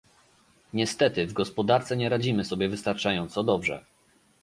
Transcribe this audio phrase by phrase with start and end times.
[0.73, 3.85] Niestety, w gospodarce nie radzimy sobie wystarczająco dobrze